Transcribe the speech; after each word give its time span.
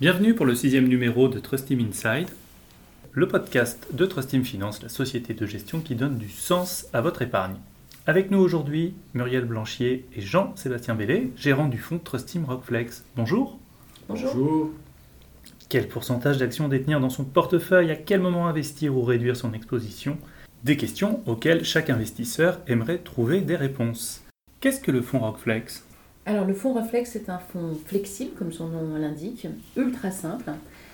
Bienvenue 0.00 0.32
pour 0.32 0.46
le 0.46 0.54
sixième 0.54 0.86
numéro 0.86 1.26
de 1.26 1.40
Trust 1.40 1.66
Team 1.66 1.80
Inside, 1.80 2.28
le 3.10 3.26
podcast 3.26 3.88
de 3.92 4.06
Trust 4.06 4.30
Team 4.30 4.44
Finance, 4.44 4.80
la 4.80 4.88
société 4.88 5.34
de 5.34 5.44
gestion 5.44 5.80
qui 5.80 5.96
donne 5.96 6.18
du 6.18 6.28
sens 6.28 6.86
à 6.92 7.00
votre 7.00 7.20
épargne. 7.20 7.56
Avec 8.06 8.30
nous 8.30 8.38
aujourd'hui, 8.38 8.94
Muriel 9.14 9.44
Blanchier 9.44 10.06
et 10.14 10.20
Jean-Sébastien 10.20 10.94
Bellet, 10.94 11.30
gérants 11.36 11.66
du 11.66 11.78
fonds 11.78 11.98
Trust 11.98 12.28
Team 12.28 12.44
Rockflex. 12.44 13.02
Bonjour. 13.16 13.58
Bonjour. 14.08 14.70
Quel 15.68 15.88
pourcentage 15.88 16.38
d'actions 16.38 16.68
détenir 16.68 17.00
dans 17.00 17.10
son 17.10 17.24
portefeuille 17.24 17.90
À 17.90 17.96
quel 17.96 18.20
moment 18.20 18.46
investir 18.46 18.96
ou 18.96 19.02
réduire 19.02 19.36
son 19.36 19.52
exposition? 19.52 20.16
Des 20.62 20.76
questions 20.76 21.24
auxquelles 21.26 21.64
chaque 21.64 21.90
investisseur 21.90 22.60
aimerait 22.68 22.98
trouver 22.98 23.40
des 23.40 23.56
réponses. 23.56 24.22
Qu'est-ce 24.60 24.80
que 24.80 24.92
le 24.92 25.02
fonds 25.02 25.18
Rockflex? 25.18 25.87
Alors 26.28 26.44
le 26.44 26.52
fonds 26.52 26.74
Reflex, 26.74 27.12
c'est 27.12 27.30
un 27.30 27.38
fonds 27.38 27.74
flexible, 27.86 28.32
comme 28.38 28.52
son 28.52 28.68
nom 28.68 28.98
l'indique, 28.98 29.46
ultra 29.78 30.10
simple. 30.10 30.52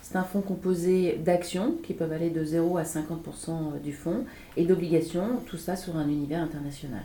C'est 0.00 0.14
un 0.14 0.22
fonds 0.22 0.40
composé 0.40 1.18
d'actions 1.18 1.74
qui 1.82 1.94
peuvent 1.94 2.12
aller 2.12 2.30
de 2.30 2.44
0 2.44 2.78
à 2.78 2.84
50% 2.84 3.82
du 3.82 3.92
fonds 3.92 4.24
et 4.56 4.64
d'obligations, 4.64 5.40
tout 5.46 5.56
ça 5.56 5.74
sur 5.74 5.96
un 5.96 6.08
univers 6.08 6.40
international. 6.40 7.02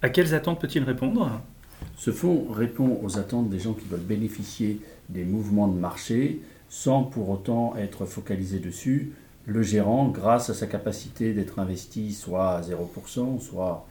À 0.00 0.08
quelles 0.08 0.32
attentes 0.32 0.62
peut-il 0.62 0.82
répondre? 0.82 1.42
Ce 1.94 2.10
fonds 2.10 2.46
répond 2.50 2.98
aux 3.02 3.18
attentes 3.18 3.50
des 3.50 3.58
gens 3.58 3.74
qui 3.74 3.86
veulent 3.86 4.00
bénéficier 4.00 4.80
des 5.10 5.24
mouvements 5.24 5.68
de 5.68 5.78
marché 5.78 6.40
sans 6.70 7.02
pour 7.02 7.28
autant 7.28 7.76
être 7.76 8.06
focalisé 8.06 8.60
dessus. 8.60 9.12
Le 9.44 9.60
gérant, 9.60 10.08
grâce 10.08 10.48
à 10.48 10.54
sa 10.54 10.66
capacité 10.66 11.34
d'être 11.34 11.58
investi 11.58 12.14
soit 12.14 12.52
à 12.52 12.62
0%, 12.62 13.40
soit 13.40 13.86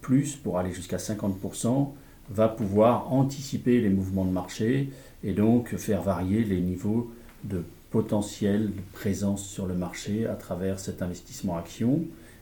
plus 0.00 0.34
pour 0.34 0.58
aller 0.58 0.72
jusqu'à 0.72 0.96
50%, 0.96 1.92
va 2.30 2.48
pouvoir 2.48 3.12
anticiper 3.12 3.80
les 3.80 3.90
mouvements 3.90 4.24
de 4.24 4.30
marché 4.30 4.90
et 5.24 5.32
donc 5.32 5.76
faire 5.76 6.02
varier 6.02 6.44
les 6.44 6.60
niveaux 6.60 7.12
de 7.44 7.62
potentiel 7.90 8.68
de 8.68 8.80
présence 8.92 9.44
sur 9.44 9.66
le 9.66 9.74
marché 9.74 10.26
à 10.26 10.34
travers 10.34 10.80
cet 10.80 11.02
investissement 11.02 11.56
action. 11.56 12.00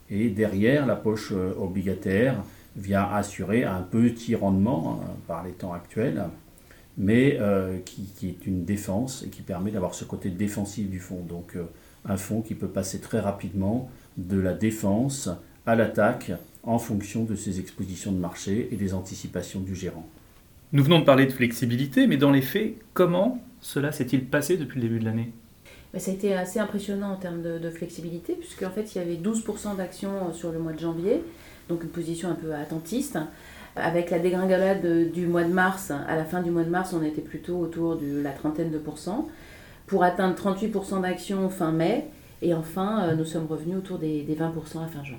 Et 0.09 0.31
derrière, 0.31 0.87
la 0.87 0.97
poche 0.97 1.33
euh, 1.33 1.53
obligataire 1.59 2.43
vient 2.77 3.09
assurer 3.13 3.65
un 3.65 3.83
petit 3.83 4.35
rendement 4.35 5.01
hein, 5.03 5.11
par 5.27 5.45
les 5.45 5.53
temps 5.53 5.73
actuels, 5.73 6.25
mais 6.97 7.39
euh, 7.41 7.79
qui, 7.85 8.29
est 8.29 8.47
une 8.47 8.65
défense 8.65 9.25
et 9.27 9.29
qui 9.29 9.43
permet 9.43 9.73
d'avoir 9.73 9.95
ce 9.95 10.05
côté 10.05 10.31
défensif 10.31 10.89
du 10.89 11.01
fonds. 11.01 11.25
Donc 11.29 11.57
euh, 11.57 11.65
un 12.05 12.17
fonds 12.17 12.43
qui 12.43 12.55
peut 12.55 12.69
passer 12.69 13.01
très 13.01 13.21
rapidement 13.21 13.91
de 14.17 14.39
la 14.39 14.55
défense 14.55 15.29
à 15.67 15.75
l'attaque 15.75 16.33
en 16.63 16.79
fonction 16.79 17.25
de 17.25 17.35
ses 17.35 17.61
expositions 17.61 18.13
de 18.13 18.19
marché 18.19 18.69
et 18.71 18.77
des 18.77 18.95
anticipations 18.95 19.61
du 19.61 19.75
gérant. 19.75 20.07
Nous 20.73 20.85
venons 20.85 21.01
de 21.01 21.05
parler 21.05 21.27
de 21.27 21.33
flexibilité, 21.33 22.07
mais 22.07 22.17
dans 22.17 22.31
les 22.31 22.43
faits, 22.43 22.75
comment 22.95 23.43
cela 23.61 23.93
s'est-il 23.93 24.25
passé 24.25 24.57
depuis 24.57 24.81
le 24.81 24.89
début 24.89 25.01
de 25.01 25.05
l'année? 25.05 25.33
Ça 25.99 26.13
a 26.13 26.15
été 26.15 26.35
assez 26.35 26.61
impressionnant 26.61 27.13
en 27.13 27.17
termes 27.17 27.43
de, 27.43 27.71
flexibilité, 27.71 28.35
puisqu'en 28.35 28.71
fait 28.71 28.95
il 28.95 28.99
y 28.99 29.01
avait 29.01 29.17
12% 29.17 29.77
d'actions 29.77 30.33
sur 30.33 30.53
le 30.53 30.61
mois 30.61 30.73
de 30.73 30.79
janvier, 30.79 31.25
donc 31.69 31.83
une 31.83 31.89
position 31.89 32.31
un 32.31 32.35
peu 32.35 32.55
attentiste. 32.55 33.19
Avec 33.75 34.11
la 34.11 34.21
dégringolade 34.21 35.11
du 35.13 35.27
mois 35.27 35.43
de 35.43 35.53
mars, 35.53 35.91
à 35.91 36.17
la 36.17 36.25
fin 36.25 36.43
du 36.43 36.51
mois 36.51 36.63
de 36.63 36.71
mars, 36.71 36.93
on 36.93 37.03
était 37.03 37.21
plutôt 37.21 37.59
autour 37.59 37.97
de 37.97 38.21
la 38.21 38.31
trentaine 38.31 38.71
de 38.71 38.79
pourcents, 38.79 39.29
pour 39.87 40.05
atteindre 40.05 40.37
38% 40.37 41.03
d'actions 41.03 41.49
fin 41.49 41.73
mai, 41.73 42.07
et 42.43 42.55
enfin 42.55 43.03
euh, 43.03 43.17
nous 43.17 43.25
sommes 43.25 43.47
revenus 43.47 43.79
autour 43.79 43.99
des 43.99 44.25
20% 44.25 44.85
à 44.85 44.87
fin 44.87 45.03
juin. 45.03 45.19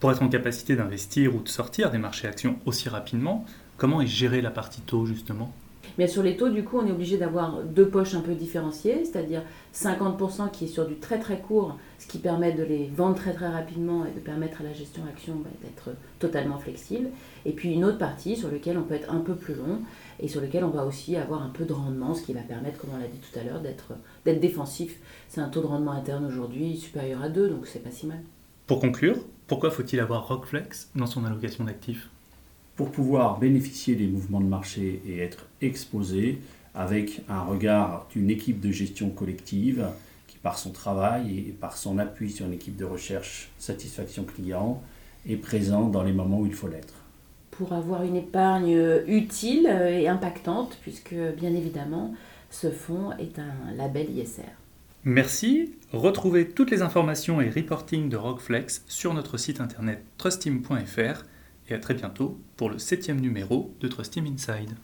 Pour 0.00 0.12
être 0.12 0.22
en 0.22 0.28
capacité 0.28 0.76
d'investir 0.76 1.34
ou 1.34 1.40
de 1.40 1.48
sortir 1.48 1.90
des 1.90 1.98
marchés 1.98 2.28
actions 2.28 2.56
aussi 2.66 2.88
rapidement, 2.88 3.44
comment 3.76 4.00
est 4.00 4.06
gérée 4.06 4.40
la 4.40 4.52
partie 4.52 4.80
taux 4.80 5.06
justement? 5.06 5.52
Mais 5.96 6.06
sur 6.06 6.22
les 6.22 6.36
taux, 6.36 6.50
du 6.50 6.62
coup, 6.62 6.78
on 6.78 6.86
est 6.86 6.92
obligé 6.92 7.16
d'avoir 7.16 7.64
deux 7.64 7.88
poches 7.88 8.14
un 8.14 8.20
peu 8.20 8.34
différenciées, 8.34 9.04
c'est-à-dire 9.04 9.42
50% 9.74 10.52
qui 10.52 10.66
est 10.66 10.68
sur 10.68 10.86
du 10.86 10.96
très 10.98 11.18
très 11.18 11.40
court, 11.40 11.76
ce 11.98 12.06
qui 12.06 12.18
permet 12.18 12.52
de 12.52 12.62
les 12.62 12.86
vendre 12.86 13.16
très 13.16 13.32
très 13.32 13.48
rapidement 13.48 14.04
et 14.06 14.12
de 14.12 14.20
permettre 14.20 14.60
à 14.60 14.64
la 14.64 14.72
gestion 14.72 15.02
action 15.12 15.34
bah, 15.34 15.50
d'être 15.64 15.96
totalement 16.20 16.58
flexible. 16.58 17.08
Et 17.44 17.50
puis 17.50 17.72
une 17.72 17.84
autre 17.84 17.98
partie 17.98 18.36
sur 18.36 18.52
laquelle 18.52 18.78
on 18.78 18.84
peut 18.84 18.94
être 18.94 19.12
un 19.12 19.18
peu 19.18 19.34
plus 19.34 19.54
long 19.54 19.80
et 20.20 20.28
sur 20.28 20.40
laquelle 20.40 20.62
on 20.62 20.70
va 20.70 20.84
aussi 20.84 21.16
avoir 21.16 21.42
un 21.42 21.48
peu 21.48 21.64
de 21.64 21.72
rendement, 21.72 22.14
ce 22.14 22.22
qui 22.22 22.32
va 22.32 22.42
permettre, 22.42 22.78
comme 22.78 22.90
on 22.94 22.98
l'a 22.98 23.08
dit 23.08 23.18
tout 23.18 23.36
à 23.36 23.42
l'heure, 23.42 23.60
d'être 23.60 24.40
défensif. 24.40 25.00
C'est 25.28 25.40
un 25.40 25.48
taux 25.48 25.62
de 25.62 25.66
rendement 25.66 25.92
interne 25.92 26.24
aujourd'hui 26.24 26.76
supérieur 26.76 27.20
à 27.22 27.28
2, 27.28 27.48
donc 27.48 27.66
c'est 27.66 27.82
pas 27.82 27.90
si 27.90 28.06
mal. 28.06 28.20
Pour 28.68 28.80
conclure, 28.80 29.16
pourquoi 29.46 29.70
faut-il 29.70 29.98
avoir 29.98 30.28
Rockflex 30.28 30.90
dans 30.94 31.06
son 31.06 31.24
allocation 31.24 31.64
d'actifs? 31.64 32.10
Pour 32.76 32.90
pouvoir 32.90 33.38
bénéficier 33.38 33.94
des 33.94 34.06
mouvements 34.06 34.42
de 34.42 34.46
marché 34.46 35.00
et 35.08 35.20
être 35.20 35.46
exposé 35.62 36.38
avec 36.74 37.22
un 37.30 37.40
regard 37.40 38.06
d'une 38.10 38.28
équipe 38.28 38.60
de 38.60 38.70
gestion 38.70 39.08
collective 39.08 39.86
qui, 40.26 40.36
par 40.36 40.58
son 40.58 40.70
travail 40.70 41.38
et 41.38 41.52
par 41.58 41.78
son 41.78 41.96
appui 41.96 42.30
sur 42.30 42.44
une 42.44 42.52
équipe 42.52 42.76
de 42.76 42.84
recherche 42.84 43.48
satisfaction 43.58 44.24
client, 44.24 44.82
est 45.26 45.36
présent 45.36 45.86
dans 45.86 46.02
les 46.02 46.12
moments 46.12 46.40
où 46.40 46.46
il 46.46 46.52
faut 46.52 46.68
l'être. 46.68 46.92
Pour 47.50 47.72
avoir 47.72 48.02
une 48.02 48.16
épargne 48.16 48.78
utile 49.06 49.66
et 49.66 50.08
impactante, 50.08 50.76
puisque 50.82 51.14
bien 51.38 51.54
évidemment, 51.54 52.14
ce 52.50 52.70
fonds 52.70 53.12
est 53.12 53.38
un 53.38 53.72
label 53.74 54.10
ISR. 54.10 54.42
Merci. 55.04 55.74
Retrouvez 55.92 56.48
toutes 56.48 56.70
les 56.70 56.82
informations 56.82 57.40
et 57.40 57.48
reporting 57.48 58.08
de 58.08 58.16
Rockflex 58.16 58.84
sur 58.88 59.14
notre 59.14 59.38
site 59.38 59.60
internet 59.60 60.04
trustim.fr 60.18 61.24
et 61.68 61.74
à 61.74 61.78
très 61.78 61.94
bientôt 61.94 62.38
pour 62.56 62.68
le 62.68 62.78
septième 62.78 63.20
numéro 63.20 63.74
de 63.80 63.88
Trustim 63.88 64.26
Inside. 64.26 64.74